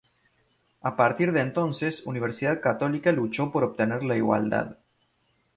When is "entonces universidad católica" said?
1.41-3.11